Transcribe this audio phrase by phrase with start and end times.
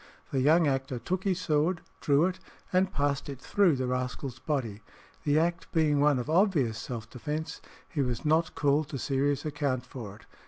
[0.31, 2.39] The young actor took his sword, drew it,
[2.73, 4.81] and passed it through the rascal's body.
[5.25, 9.85] The act being one of obvious self defence, he was not called to serious account
[9.85, 10.25] for it.